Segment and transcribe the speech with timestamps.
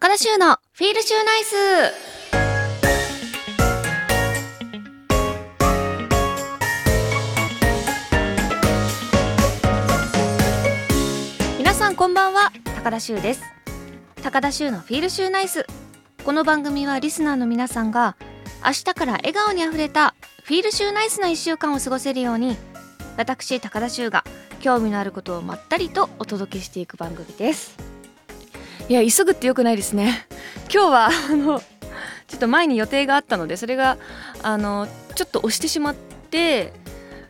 [0.00, 1.56] 高田修のフィールシューナイス。
[11.58, 13.42] 皆さんこんばんは高田修です。
[14.22, 15.66] 高田修のフィールシューナイス。
[16.24, 18.16] この番組はリスナーの皆さんが
[18.64, 22.56] 明日から笑顔にあふれたフィールシューナイスな1週間を過ごせるように
[23.16, 24.22] 私高田修が
[24.60, 27.97] 興味のあることをまったりとお届けしていく番組です。
[28.88, 30.26] いや急ぐってよくないですね。
[30.72, 31.60] 今日はあの
[32.26, 33.98] ちょっと前に予定があったのでそれが
[34.42, 36.72] あのちょっと押してしまって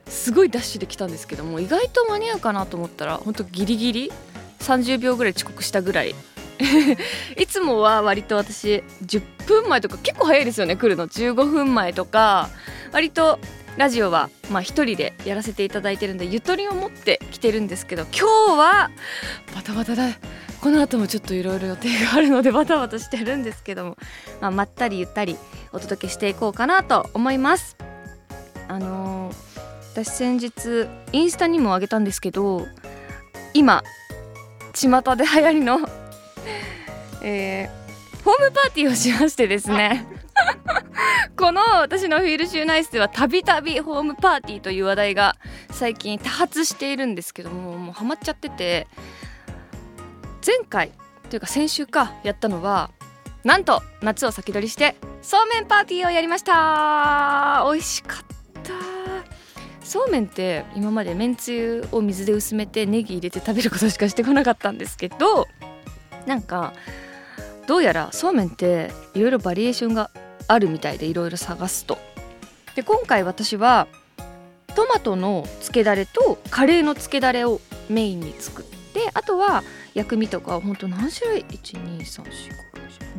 [0.07, 4.13] すごいダッシュで来たんですけども意外と間に合うかなと思ったら本当ギリギリ
[4.61, 6.15] 30秒ぐらい遅刻したぐらい。
[7.39, 11.09] いつもは割と私10分前とか結構早いですよね来るの。
[11.09, 12.51] 15分前とか
[12.93, 13.41] 割と
[13.79, 18.91] ラジオはまあ一人でやらせていただいてるんでゆとりを持って来てるんですけど今日は
[19.55, 20.09] バタバタだ
[20.61, 23.97] この後もちょっといろいろ予定があるのでバタバタしてるんですけども、
[24.41, 25.37] まあ、まったりゆったり
[25.73, 27.77] お届けしていこうかなと思います。
[28.67, 29.49] あのー
[29.95, 32.69] 私先日インスタにもあげたんですけど
[33.53, 33.83] 今
[34.73, 35.81] 巷で流行りの
[37.21, 37.88] えー
[38.29, 40.05] ホームパーティーをしましてですね。
[41.35, 45.37] この私のフィールシューナイスではたびたびホームパーティーという話題が
[45.71, 48.87] 最近多発しているんですけどももうハマっちゃってて。
[50.47, 50.93] 前回
[51.31, 52.91] というか先週かやったのは
[53.45, 57.65] なんと夏を先取りしてそうめんパーティーをやりました。
[57.65, 58.19] 美味しかっ
[58.63, 58.73] た。
[59.83, 65.49] そうめんって今までめんつゆを水で薄めてネギ入れて食べることしかしてこなかったんですけど
[66.27, 66.75] なんか
[67.69, 70.11] どうやらそうめんっていろいろバリエーションが
[70.49, 71.99] あるみたいでいろいろ探すと。
[72.75, 73.87] で今回私は
[74.75, 79.63] トマトのつけだれとカレーのつけだれをメインに作ってあとは
[79.95, 81.45] 薬味とかほんと何種類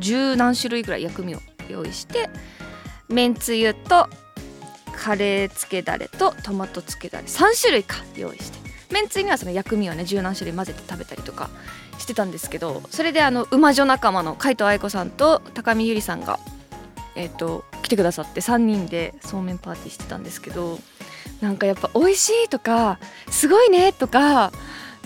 [0.00, 2.28] ？1234510何種類ぐらい薬味を用意して
[3.08, 4.08] めんつゆと
[4.96, 8.58] カレーつけだれとトマトつけだれ3種類か用意して。
[8.92, 11.50] めんつゆにはその薬味をね十何種類混ぜて食べたりとか
[12.00, 16.38] してたんですけどそれであの馬女仲間の海藤愛子さんと高見ゆりさんが
[17.16, 20.78] えっ、と来てくださって3人でそうめんパーティーしてたんですけど
[21.40, 22.98] なんかやっぱ美味しいとか
[23.30, 24.52] すごいねとか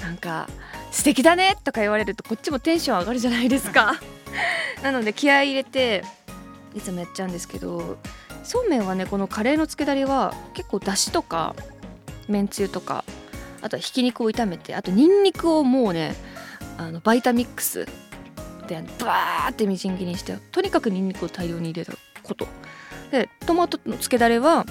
[0.00, 0.49] なんか
[0.91, 4.00] 素敵だねとか言われるとこっちもテンション上がるじゃないですか。
[4.83, 6.04] なので気合い入れて
[6.75, 7.99] いつもやっちゃうんですけど
[8.43, 11.54] そうめんはねこのカレーのつけだれは結構だしとか
[12.28, 13.04] めんつゆとか
[13.62, 16.15] あとはひき肉を炒めてあとにんにくをもうね
[16.79, 17.87] あのバイタミックス
[18.67, 21.93] でバーってみじん切りにしてとにかくにんにくを大量に入れた
[22.23, 22.47] こと。
[23.11, 24.67] でトマトのつけだれは、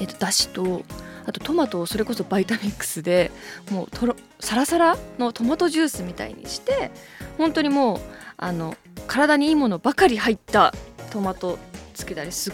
[0.00, 0.82] えっとだしと
[1.26, 3.30] あとトマトをそれこそバイタミックスで
[3.70, 6.90] もうとろサラサラのトマトジュースみたいにして
[7.36, 8.00] 本当にもう
[8.36, 8.76] あの
[9.06, 10.72] 体にいいものばかり入った
[11.10, 11.58] トマト
[11.94, 12.52] つけだれすっ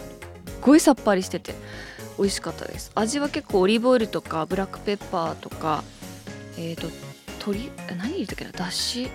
[0.61, 1.55] ごいさっぱりしてて
[2.17, 2.91] 美味しかったです。
[2.95, 5.83] 味は結構オリーブオイルとかブラックペッパーとか
[6.57, 6.87] えっ、と
[7.51, 8.51] 鶏何入れたっけな？
[8.51, 9.09] だし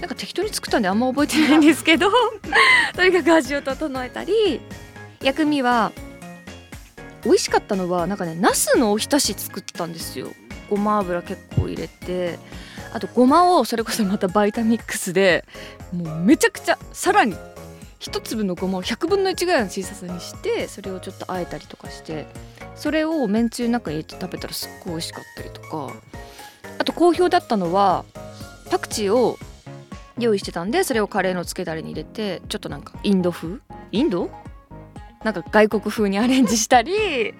[0.00, 1.58] なんか適当に作ったんであんま覚えてない。
[1.58, 2.10] んですけど。
[2.94, 4.60] とにかく味を整えたり。
[5.22, 5.92] 薬味は
[7.24, 10.32] 美味しかったのはなんかねナスのおひたし作ったんですよ。
[10.70, 12.38] ごま油結構入れて。
[12.92, 15.44] あとごまをそれこそまたバイタミックスで
[15.92, 17.34] もうめちゃくちゃさらに
[17.98, 22.26] 一粒のごまを100分の1ぐらいの小ささにしてそれをちょっとあえたりとかして。
[22.76, 25.92] それをめんつゆの中に入れて食べたらすっごい美味しかったりとか。
[26.84, 28.04] あと好評だったのは
[28.70, 29.38] パクチーを
[30.18, 33.62] 用意してたんでそれをカレーのつけだれに入れてちょっとなんかインド風？
[33.90, 34.28] インド？
[35.24, 37.32] なんか外国風にアレンジしたり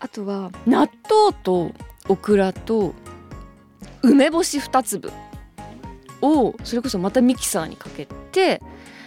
[0.00, 1.72] あとは納豆と
[2.08, 2.94] オクラと
[4.00, 5.12] 梅干し2粒
[6.22, 8.62] をそれこそまたミキサーにかけて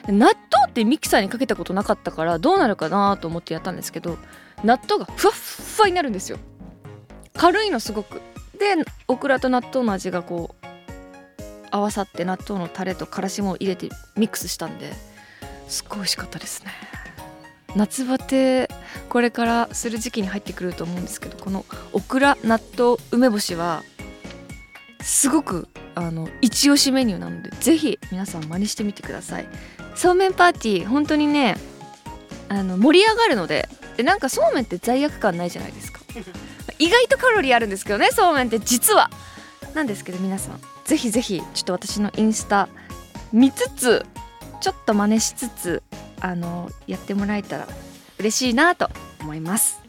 [0.05, 4.19] 納豆ってミキサーにかけたことなかったからどうなるかなと思ってやったんですけど
[4.63, 6.37] 納豆がふわっふわになるんですよ。
[7.35, 8.21] 軽いのすごく
[8.57, 8.75] で
[9.07, 10.65] オクラと納豆の味がこう
[11.71, 14.93] 合わさって納豆のタレとからしも入れてミックスしたんで
[15.67, 16.71] すっごい美味しかったですね。
[17.75, 18.69] 夏バテ
[19.09, 23.83] これからする時期に入ってくると思うんですけどこのオクラ納豆梅干しは
[25.01, 29.47] すごくあの一押しメニューなのでぜひ皆さん真似してみてください。
[29.95, 31.57] そうめんパーティー本当にね
[32.49, 33.67] あの盛り上がるので
[33.97, 35.96] でなんかそうめんって罪悪感ないじゃないですか。
[36.79, 39.09] 意外とカロリーあるんですけどねそうめんって実は。
[39.73, 42.67] なんですけど皆さんぜひぜひちょっと私のインスタ
[43.31, 44.05] 見つつ
[44.61, 45.83] ちょっと真似しつつ
[46.19, 47.67] あのやってもらえたら
[48.17, 48.89] 嬉しいなと
[49.21, 49.79] 思います。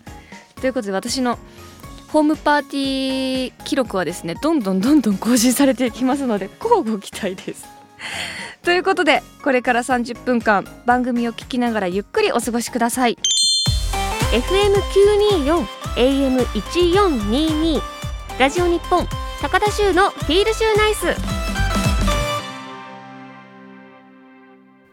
[0.60, 1.38] ということで私の
[2.08, 7.64] ホームパーティー記録はですねどんどんどんどん更新されていきますので乞うご期待です。
[8.62, 13.16] ということでこれから30分間番組を聞きながらゆっくりお過ごしください。
[14.30, 15.66] FM924
[15.96, 17.80] AM1422
[18.38, 19.06] ラジオ日本
[19.40, 21.06] 高田州のフィールシューナイス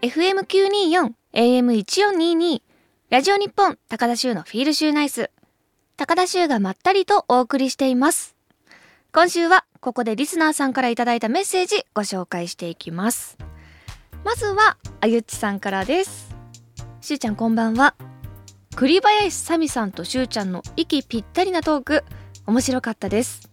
[0.01, 2.61] FM924 AM1422
[3.09, 5.29] ラジオ日本高田州のフィールシューナイス。
[5.95, 8.35] 高田州がまったりとお送りしています。
[9.13, 13.37] 今週はここでリスナーさんからいただいたメッセージご紹介していきます。
[14.23, 16.33] まずはあゆっちさんからです。
[17.01, 17.95] しゅうちゃんこんばんは。
[18.75, 22.03] 栗林さみさんとしゅうちゃんの息ぴったりなトーク
[22.45, 23.49] 面白かったです。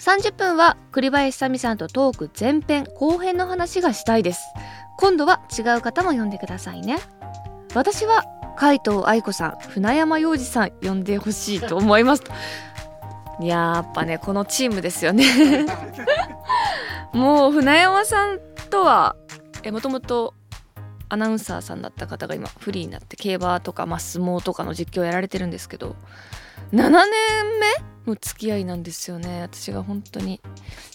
[0.00, 4.42] 30分は栗林さみさんとトーク前編後編の話がしたいです。
[4.98, 6.98] 今度は違う方も呼んでくださいね。
[7.72, 8.24] 私は
[8.56, 12.24] 海藤愛子さん船山洋二さん呼んでほしいと思います。
[13.40, 15.24] いややっぱねこのチームですよね。
[17.14, 18.40] もう船山さん
[18.70, 19.14] とは
[19.70, 20.34] もともと
[21.12, 25.94] アナウンサーさんだった方が今フリーになって競馬とか、まあ、相撲とかの実況をやられてるんですけど
[26.72, 27.02] 7年
[27.60, 27.92] 目？
[28.06, 29.42] の付き合いなんですよね。
[29.42, 30.40] 私が本当に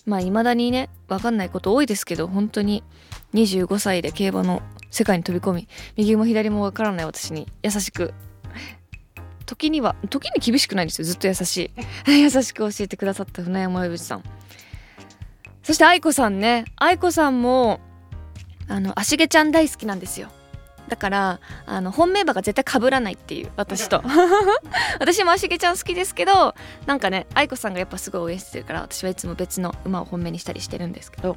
[0.06, 2.84] まあ未だにね分かんないこと多いですけど本当に
[3.34, 8.14] 25歳で競馬の世界に飛び込み右も左も分からない私に優しく。
[9.46, 11.06] 時には時に厳しくないんですよ。
[11.06, 11.72] ずっと優し
[12.08, 12.12] い。
[12.12, 14.24] 優しく教えてくださった船山由さん。
[15.64, 16.66] そして愛子さんね。
[16.76, 17.80] 愛子さんも
[18.68, 20.30] あの足毛ちゃん大好きなんですよ。
[20.88, 24.02] だからあの本命馬が絶対被らないっていう私と。
[25.00, 26.56] 私も足毛ちゃん好きですけど
[26.86, 31.36] なんかね愛子さんがやっぱすごい応援してるから私はいつも別の馬を本命にしたりしてるんですけど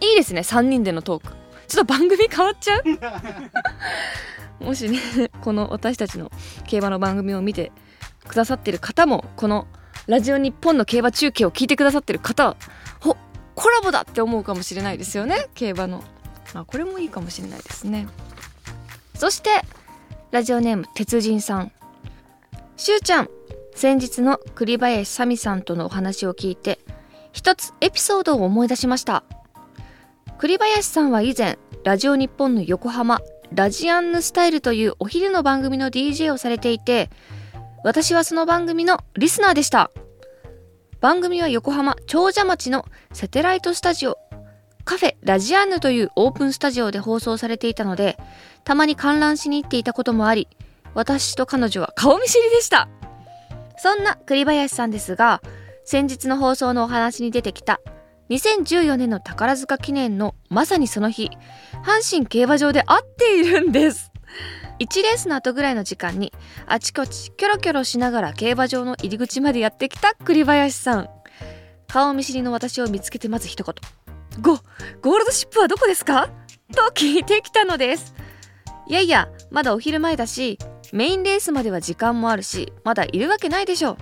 [0.00, 1.32] いいですね3人でのトーク。
[1.66, 2.78] ちょっと番組変わっちゃ
[4.60, 4.64] う？
[4.64, 4.98] もしね
[5.40, 6.30] この私たちの
[6.66, 7.72] 競馬の番組を見て
[8.26, 9.66] くださってる方もこの
[10.06, 12.56] ラジオ日本の競馬中継を聞いてくださってる方は
[13.00, 13.16] ほ
[13.54, 16.02] コラボだって思うかもしれないですよね競馬の。
[16.54, 18.08] まあこれもいいかもしれないですね。
[19.14, 19.50] そして
[20.30, 21.72] ラジオネーム鉄人さん。
[22.76, 23.28] しゅうちゃん
[23.74, 26.78] 先日の栗林さみさんとのお話を聞いて
[27.32, 29.22] 一つエピソードを思い出しました。
[30.38, 33.20] 栗林さんは以前ラジオ日本の横浜
[33.52, 37.10] ラジアンヌスタイルというお昼の番組の DJ をされていて、
[37.82, 39.90] 私はその番組のリスナーでした。
[41.00, 44.18] 番組は横浜長者町のセテライトスタジオ、
[44.90, 48.18] カフェラジアンヌというオープンスタジオで放送されていたので、
[48.64, 50.48] たまに観覧しに行っていたこともあり、
[50.94, 52.88] 私と彼女は顔見知りでした。
[53.78, 55.42] そんな栗林さんですが、
[55.84, 57.80] 先日の放送のお話に出てきた
[58.30, 61.30] 2014年の宝塚記念のまさにその日、
[61.84, 64.10] 阪神競馬場で会っているんです。
[64.80, 66.32] 1レースの後ぐらいの時間に
[66.66, 71.08] あちこちキョロキョロしながら競馬場の入り口までやってきた栗林さん。
[71.86, 73.99] 顔見知りの私を見つけてまず一言。
[74.38, 74.58] ゴ、
[75.02, 76.28] ゴールドシップはどこですか？
[76.74, 78.14] と聞いてきたのです。
[78.86, 80.58] いやいや、まだお昼前だし、
[80.92, 83.96] メインレースまでは時間もあるし、まだいるわけないでしょう。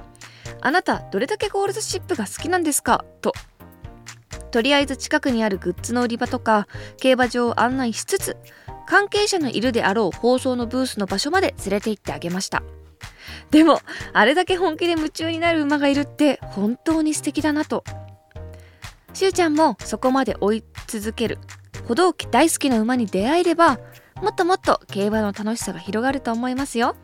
[0.61, 3.05] あなた、どれだけゴールドシップが好きなんですか？
[3.21, 3.33] と。
[4.51, 6.67] とりあえず近くにあるグッズの売り場とか
[6.97, 8.37] 競馬場を案内しつつ
[8.87, 12.63] 関係者のいるであろう放送のブースの場所まで連れて行ってあげました。
[13.51, 13.81] でも
[14.15, 17.85] あれだけ本気で夢中になる馬がいるって本当に素敵だなと。
[19.19, 21.39] しゅうちゃんもそこまで追い続ける。
[21.89, 23.81] 歩道機大好きな馬に出会えれば
[24.23, 26.95] もっともっと競馬の楽しさが広がると思いますよ。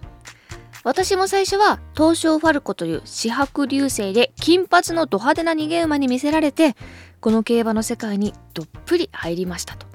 [0.84, 6.76] 私も最初は東証ファルコという四白流星で金髪のド派手な逃げ馬に見せられて
[7.20, 9.88] この競馬の世界にどっぷり入りましたと。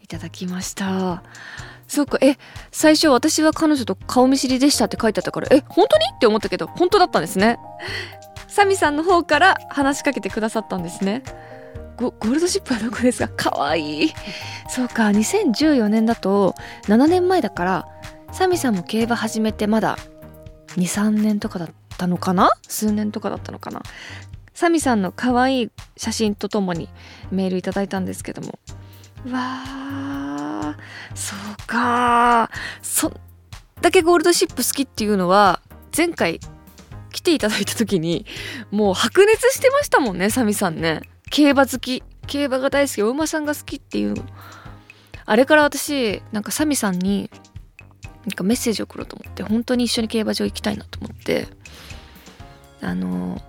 [0.00, 1.22] いただきました。
[1.86, 2.16] そうか。
[2.22, 2.38] え
[2.72, 6.06] 最初私は彼女と顔見知りでしたって書いてあったからえ本当に？
[6.14, 7.58] って思ったけど本当だったんですね。
[8.48, 11.22] サミさんの方から話しかけてくださったんですね。
[12.00, 13.50] ゴールドシップはどこですか？
[13.50, 14.04] かわい。
[14.04, 14.12] い
[14.68, 15.08] そうか。
[15.08, 16.54] 2014年だと
[16.84, 17.88] 7年前だから
[18.32, 19.98] サミさんも競馬始めてまだ
[20.76, 22.50] 23年とかだったのかな？
[22.66, 23.82] 数年とかだったのかな？
[24.54, 26.88] サミさんの可愛い写真とともに
[27.30, 28.58] メールいただいたんですけども。
[29.30, 30.74] わー。
[31.14, 33.14] そうかそん
[33.82, 35.60] だけゴールドシップ好きっていうのは
[35.94, 36.40] 前回
[37.12, 38.24] 来ていただいた時に
[38.70, 41.02] もう白熱してましたもんねサミさんね。
[41.30, 44.14] 競馬好き競馬が大好きお馬さんが好きっていう。
[45.26, 47.30] あれから私なんかサミさんに
[48.24, 51.46] なんかメッセージを送ろうと思って本当に一緒に競馬場行きたいなと思って
[52.80, 53.40] あの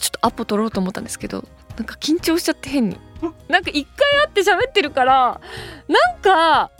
[0.00, 1.44] ちょっとアポ取ろうと思ったんですけど
[1.76, 2.98] なんか緊張しちゃって変に。
[3.48, 5.40] なんか一回会って喋ってるから
[5.86, 6.72] なんか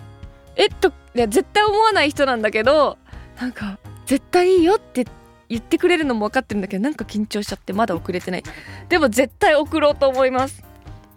[0.56, 2.99] えっといや絶対思わない人なんだけど
[3.40, 5.21] なんか絶対いいよって言って
[5.52, 8.42] 言ってくれるのも分かってるんだけどなんか緊張しちゃってまだ送れてない。
[8.88, 10.64] でも絶対送ろうと思います。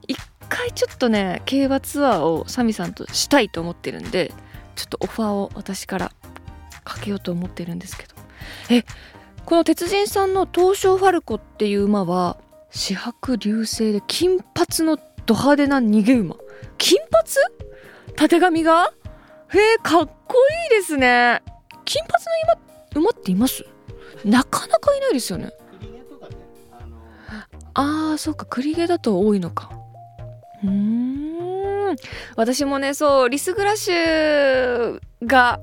[0.07, 4.33] 一回ちょっとね競馬ツアーをサミさんとしたいと思ってるんで
[4.75, 6.11] ちょっとオファーを私から
[6.83, 8.15] かけようと思ってるんですけど。
[8.69, 8.83] え
[9.45, 12.37] この鉄人さんの東証ファルコっていう馬は
[12.69, 16.35] 紫白流星で金髪のド派手な逃げ馬。
[16.77, 17.23] 金髪？
[18.15, 18.49] たてが？
[18.49, 18.91] みが
[19.53, 20.35] へえかっこ
[20.71, 21.41] いいですね。
[21.85, 22.23] 金髪
[22.95, 23.65] の馬馬っています？
[24.25, 25.51] なかなかいないですよね。
[27.73, 28.45] ああそうか。
[28.45, 29.69] 栗毛だと多いのか。
[30.63, 31.15] うん。
[32.35, 35.59] 私もねそうリスグラッシュが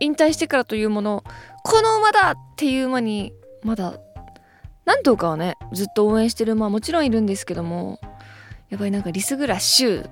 [0.00, 1.24] 引退してからというもの
[1.64, 3.32] この馬だっていう馬に
[3.62, 3.98] まだ
[4.84, 7.98] 何頭かはねずっと応援してる馬はもちろんいるんですけども
[8.68, 10.10] やっぱりなんかリスグラッシュ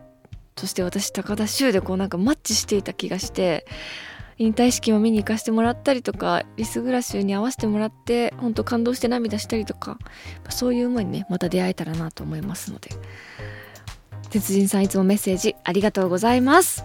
[0.54, 3.66] として私高田シューでこうなんかマッチしていた気がして
[4.38, 9.98] 引退式も見に行かせてもらったりとかリスグラシュに合わせてもらって本当感動して涙したりとか
[10.48, 12.90] そういう馬にねまた出会えたらなと思いますので。
[14.34, 16.84] 鉄人さんいつもメッセージありがとうございます。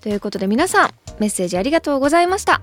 [0.00, 2.62] ということで皆さんメッセージありがとうございました。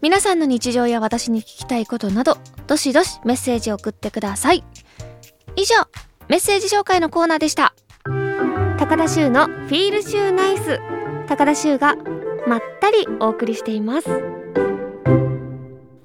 [0.00, 4.64] 皆さんの日常や私に聞きたいことなどどしどしメッセージを送ってください。
[5.56, 5.74] 以上
[6.28, 7.74] メッセージ紹介のコーナーでした。
[8.78, 10.80] 高田修のフィールシューナイス。
[11.28, 11.94] 高田修が
[12.48, 14.08] まったりお送りしています。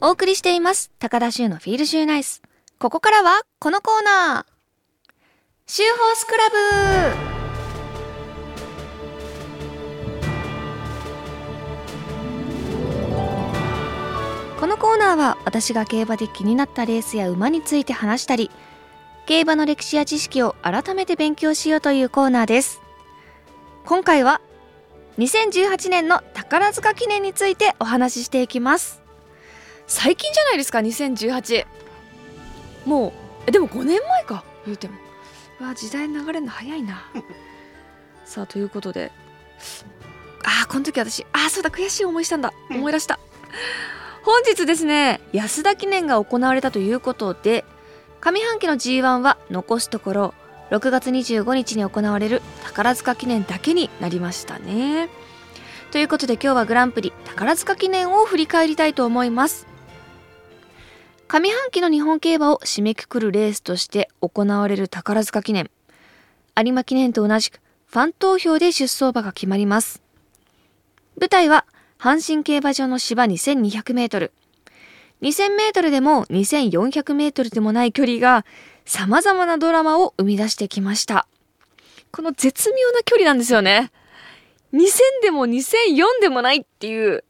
[0.02, 2.42] お送りしています高田修のフィールシューナイス。
[2.78, 4.54] ここからはこのコーナー。
[5.66, 7.34] シューホースクラブ。
[14.60, 18.50] このコーナーは私が競馬で気になったレースや馬について話したり
[19.26, 22.82] 競馬の歴史や知識を改めて勉強しようというコーナーです。
[23.86, 24.42] 今回は
[25.18, 29.02] 2018年の宝塚記念についてお話ししていきます。
[29.86, 31.66] 最近じゃないですか2018
[32.86, 33.14] もう
[33.48, 34.44] えでも5年前か。
[34.66, 34.96] 言うても。
[35.62, 37.04] わ時代流れるの早いな。
[38.26, 39.12] さあということで。
[40.46, 42.52] ああこの時私ああそうだ悔しい思いしたんだ。
[42.72, 43.20] 思い出した。
[44.24, 47.66] 本日ですね安田記念が行われたということで
[48.22, 50.34] 上半期の G1 は残すところ
[50.74, 55.08] 6月25日に行われる宝塚記念だけになりましたね。
[55.92, 59.68] ということで今日はグランプリ宝塚記念を振り返りたいと思います。
[61.28, 65.70] 上半期の日本競馬を締めくくるレースとして行われる宝塚記念。
[66.58, 70.02] 有馬記念と同じくファン投票で出走馬が決まります。
[71.22, 71.68] 舞台は
[72.00, 74.32] 阪神競馬場の芝2200メートル。
[75.24, 78.46] 2000メートルでも2400メートルでもない距離が
[78.84, 81.28] 様々なドラマを生み出してきました。
[82.12, 83.94] この絶妙な距離なんですよね。
[84.74, 84.82] 2000
[85.22, 87.24] でも2004でもないっていう。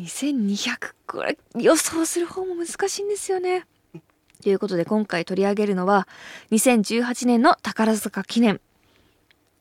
[0.00, 3.64] 2200、これ予想する方も難しいんですよね。
[4.42, 6.08] ということで今回取り上げるのは
[6.50, 8.60] 2018年の宝塚記念。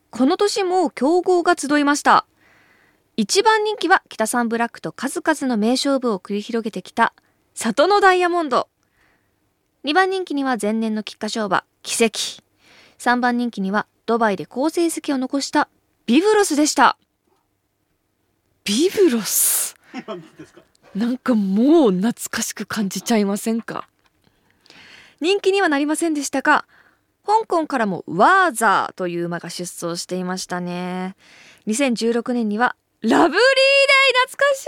[0.10, 2.26] この年も強豪が集いました。
[3.20, 7.16] 一番人気は北三ブラックと数々の名勝負を繰り広げてきた
[7.56, 8.70] 里のダイヤモンド。
[9.86, 12.44] 2番人気には前年の菊花賞馬奇跡。
[13.00, 15.68] 3番人気にはドバイで好成績を残した
[16.06, 16.96] ビブロスでした。
[18.64, 19.76] ビブロス？
[20.94, 23.90] なんかもう懐かしく感じちゃいませんか？
[25.22, 26.66] 人気にはなりませんでしたが、
[27.26, 31.16] 香港からもワーザーという馬が出走していましたね。
[31.66, 33.38] 2016年にはラブリーデー
[34.28, 34.68] 懐かしい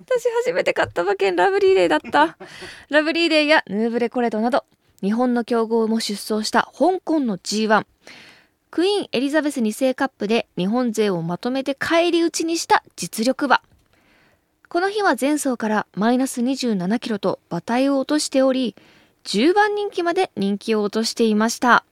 [0.00, 2.38] 私初めて買った馬券ラブリーデーだった。
[2.88, 4.64] ラブリーデーやヌーブレコレドなど、
[5.02, 7.84] 日本の強豪も出走した香港の G1。
[8.70, 13.60] クイーンエリザベス2世カップで日本勢をまとめて返り討ちにした実力馬。
[14.70, 18.76] この日は前走からマイナス27キロと馬体を落としており、
[19.24, 21.84] 10番人気まで人気を落としていました。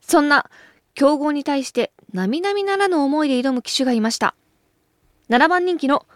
[0.00, 0.48] そんな
[0.94, 4.36] 強豪に対して並々ならぬ思いで挑む騎手がいました。
[5.30, 6.06] 7番人気の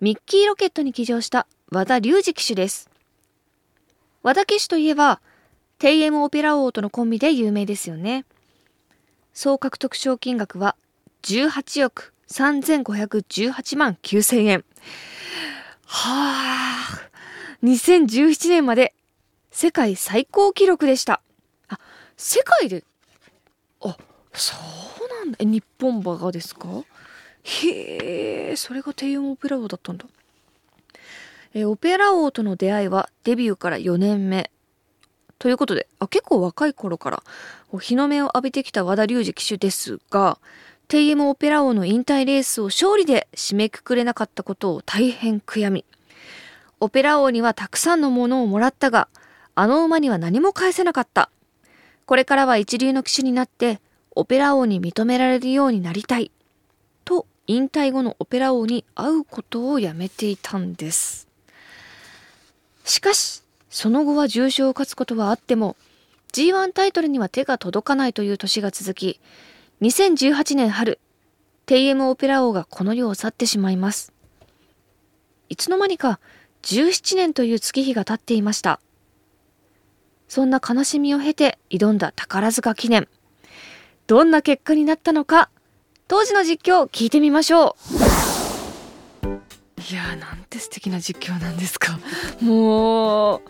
[0.00, 2.90] ミッキーロケットに騎乗した和田隆二騎手です。
[4.24, 5.20] 和田騎手といえば、
[5.78, 8.24] テイエムオペラ王とのコンビで有名ですよね。
[9.32, 10.74] 総獲得賞金額は
[11.22, 14.64] 18億3518万9000円。
[15.86, 17.10] はあ、
[17.62, 18.92] 2017年まで
[19.52, 21.20] 世界最高記録でした。
[21.68, 21.78] あ、
[22.16, 22.82] 世界で、
[23.82, 23.96] あ、
[24.32, 24.56] そ
[25.03, 26.68] うんだえ日本馬がですか？
[27.42, 30.06] へえそれが低音オペラ王だったんだ。
[31.54, 34.50] えオペラ王との出会いはデビューから4年目。
[35.38, 37.22] ということであ結構若い頃から
[37.78, 40.38] 日の目を浴びてきた和田隆二騎手ですが
[40.88, 45.84] TM オペラ王の引退レースを勝利で締めくくれなかったことを大変悔やみ。
[46.80, 49.08] オペラ王にはたくさんのものをもらったが
[49.54, 51.30] あの馬には何も返せなかった。
[52.06, 53.80] これからは一流の騎手になって
[54.14, 56.30] オペラ王に認められるようになりたい。
[57.04, 61.28] と引退後のオペラ王に会うことをやめていたんです。
[62.84, 65.76] しかしその後は重賞を勝つことはあっても
[66.32, 69.20] G1 タイトルには手が届かないという年が続き
[69.82, 71.00] 2018年春
[71.66, 74.12] TM オペラ王がこの世を去ってしまいます。
[75.48, 76.20] いつの間にか
[76.62, 78.80] 17年という月日が経っていました。
[80.28, 83.08] そんな悲しみを経て挑んだ宝塚記念。
[84.06, 85.48] どんな結果になったのか、
[86.08, 89.30] 当時の実況を聞いてみましょう。
[89.90, 91.98] いやー、なんて素敵な実況なんですか。
[92.42, 93.40] もう、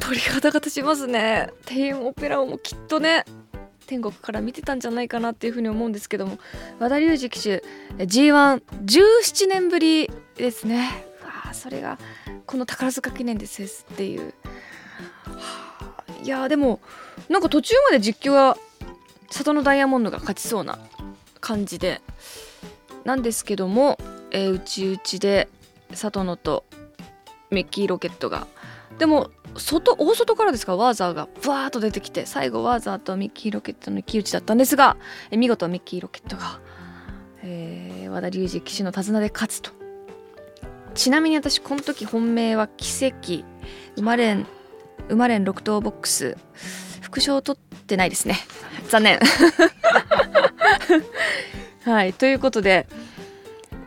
[0.00, 1.50] 鳥肌が立ちますね。
[1.70, 3.24] 庭園オペラをもきっとね、
[3.86, 6.38] 天国から見てたんじゃないかなっていうふうに思うんですけども
[6.78, 7.62] 和田龍二騎手
[7.98, 11.98] G117 年ぶりですねわあそれが
[12.46, 14.32] この宝塚記念ですっていう、
[15.24, 16.80] はあいやでも
[17.28, 18.56] なんか途中まで実況は
[19.32, 20.78] 里のダイヤモンドが勝ちそうな
[21.40, 22.00] 感じで。
[23.04, 23.98] なんですけども、
[24.30, 25.48] えー、内々で
[25.92, 26.64] 里野と
[27.50, 28.46] メッキーロケットが。
[28.98, 30.76] でも外大外からですか？
[30.76, 34.96] ワーザーがバーッと出てきて最後ワーザーとミッキーロケットの一騎打ちだったんですが
[35.30, 36.60] え見事ミッキーロケットが、
[37.42, 39.72] えー、和田龍二騎手の手綱で勝つと。
[40.94, 43.44] ちなみに私この時本命は奇跡。
[43.96, 44.46] 生まれん
[45.08, 46.36] 馬連6頭ボックス。
[47.00, 48.36] 副賞を取ってないですね。
[48.88, 49.18] 残念。
[51.84, 52.86] はいということで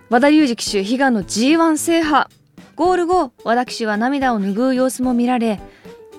[0.10, 2.30] 和田裕二騎手悲願の G1 制覇。
[2.76, 5.62] ゴール後和田騎手は涙を拭う様子も見られ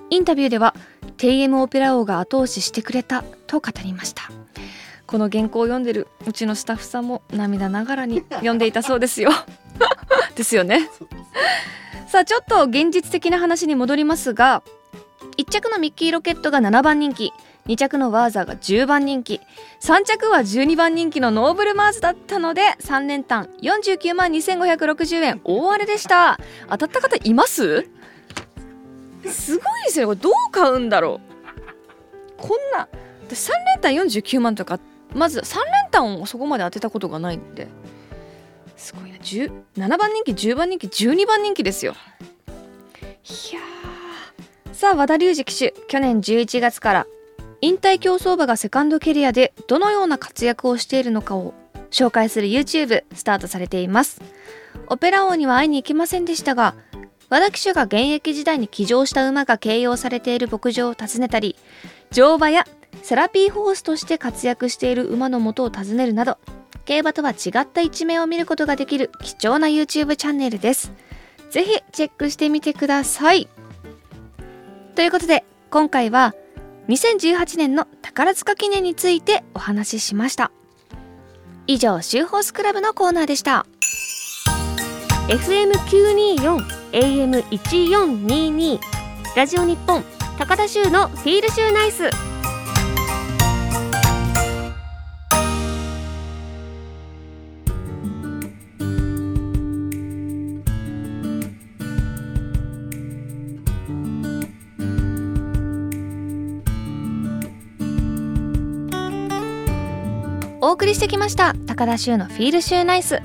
[0.09, 0.75] インタビューでは
[1.19, 4.31] TM オペラ王が後押ししてくれたと語りました。
[5.07, 9.31] この原稿を読んでるうちのスタッフさんも涙ながらに読んでいたそうですよ。
[10.35, 10.91] ですよね。
[12.09, 14.63] さあちょっと現実的な話に戻りますが
[15.39, 17.33] 1着のミッキーロケットが7番人気。
[17.67, 19.41] 2着のワーザーが10番人気。
[19.81, 26.39] 3着は12番人気のノーブルマーズだったので3連単49万2560円大荒れでした。
[26.71, 27.89] 当たった方います？
[29.29, 31.21] すごいですよこれどう買うんだろ
[32.39, 32.43] う。
[32.43, 32.89] こんな
[33.29, 34.79] 3連単49万とか
[35.15, 37.69] まず3連単をそこまで当てたことがないんで。
[38.77, 39.17] すごいな。
[39.19, 41.95] 7番人気10番人気12番人気ですよ。
[42.53, 43.61] いや
[44.73, 45.75] さあ和田龍二騎手。
[45.89, 47.07] 去年11月から
[47.61, 51.55] 引退競走馬がセカンドキャリアでどのような活躍をしているのかを
[51.91, 54.21] 紹介する YouTube スタートされています。
[54.89, 56.75] オペラ王には会いに行けませんでしたが
[57.29, 61.57] 和田騎手が現役時代に騎乗した馬が掲揚されている牧場を訪ねたり
[62.11, 62.67] 乗馬や
[63.03, 66.39] セラピーホースとして活躍している馬の元を訪ねるなど
[66.85, 70.93] 競馬とは違った一面を見ることができる貴重な YouTube チャンネルです。
[71.51, 73.49] ぜひチェックしてみてください。
[74.95, 76.35] ということで今回は
[76.89, 80.53] 2018年の宝塚記念についてお話ししました。
[81.67, 83.67] 以上シューホースクラブのコーナーでした。
[85.29, 88.79] FM924 AM1422
[89.35, 90.05] ラジオ日本
[90.39, 92.36] 高田州のフィールシューナイス。
[110.67, 113.23] お送りしてきました高田修のフィールシューナイス。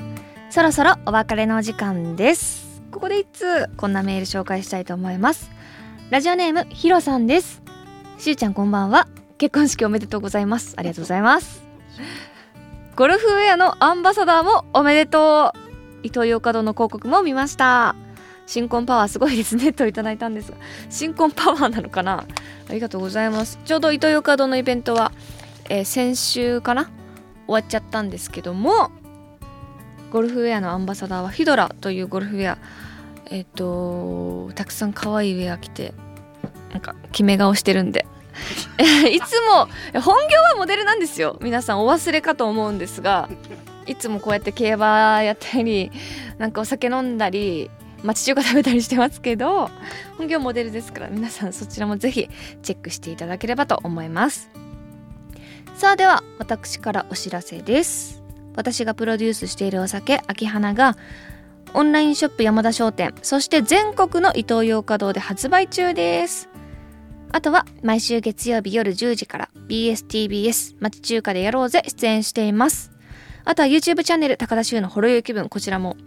[0.51, 2.83] そろそろお別れのお時間です。
[2.91, 3.67] ここで一通。
[3.77, 5.49] こんなメール紹介したいと思います。
[6.11, 7.63] ラジオネームひろさんです。
[8.19, 9.07] しゅうちゃんこんばんは。
[9.39, 10.75] 結婚式おめでとうございます。
[10.77, 11.63] ありがとうございます。
[12.95, 15.59] ゴルフウェアのアンバサダーもおめでとう。
[16.03, 17.95] 伊藤洋華堂の広告も見ました。
[18.45, 20.57] 新婚パワーすごいですねといただいたんですが
[20.91, 22.23] 新婚パワーなのかな。
[22.69, 23.57] ありがとうございます。
[23.65, 25.11] ちょうど伊藤洋華堂のイベントは、
[25.69, 26.91] えー、先週かな？
[27.47, 28.91] 終わっちゃったんですけども
[30.11, 32.57] ゴルフウェアのアンバサダーはフィドラというゴルフウェア
[33.29, 35.93] えっ、とたくさん可愛いウェア着て
[36.71, 38.05] なんか決め顔してるんで。
[39.11, 39.67] いつも
[40.01, 41.37] 本業はモデルなんですよ。
[41.41, 43.29] 皆さんお忘れかと思うんですが
[43.85, 45.91] いつもこうやって競馬やったり
[46.37, 47.69] なんかお酒飲んだり
[48.03, 49.69] 町中華食べたりしてますけど
[50.17, 52.29] 本業モデルですから皆さんそちらもぜひ
[52.63, 54.49] チェックしていただければと思います。
[55.81, 58.21] さあでは私からお知らせです。
[58.55, 60.95] 私がプロデュースしているお酒秋花が
[61.73, 66.49] オンラインショップ山田商店そして全国の伊東洋華堂で発売中です。
[67.31, 72.91] あとは毎週月曜日夜10時から BSTBS 町中華でやろうぜ出演しています。
[73.43, 75.97] あとは YouTube チャンネル高田修のほろ酔い気分こちらも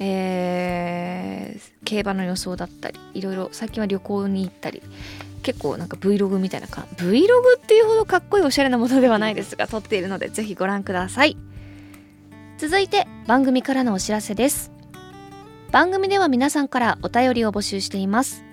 [0.00, 4.82] えー、競馬の予想だったりいろいろ最近は旅行に行ったり
[5.48, 7.24] 結構なんか Vlog みたいなか Vlog
[7.56, 11.38] っていうほどかっこいいおしゃれなものではないですが 撮っているのでぜひご覧ください。
[12.58, 14.70] 続いて番組からのお知らせです。
[15.70, 18.44] 番組では皆さんからお便りを募集しています。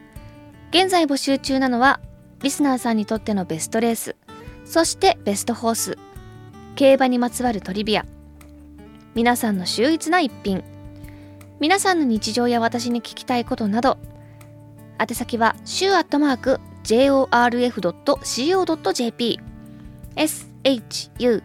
[0.70, 2.00] 現在募集中なのは
[2.44, 4.16] リスナーさんにとってのベストレース
[4.64, 5.98] そしてベストホース
[6.76, 8.06] 競馬にまつわるトリビア
[9.16, 10.64] 皆さんの秀逸な一品
[11.60, 13.98] 皆さんの日常や私に聞きたいことなど
[15.00, 18.20] 宛先は週アットマーク jorf.co.jp
[20.16, 21.44] shu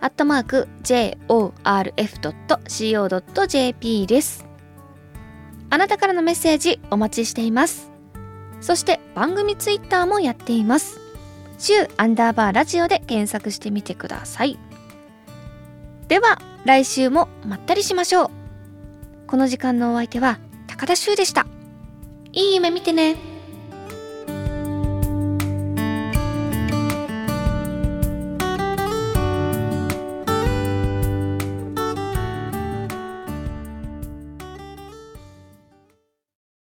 [0.00, 2.06] アットマーク jorf.co.jp
[4.06, 4.44] です。
[5.70, 7.90] あなたからのメッセージお待ちしています。
[8.60, 11.00] そして番組ツイッターもやっています。
[11.58, 14.58] 週アンダーバーラジオで検索してみてください。
[16.08, 18.30] では来週もまったりしましょう。
[19.26, 21.46] この時間のお相手は高田修でした。
[22.32, 23.33] いい夢見てね。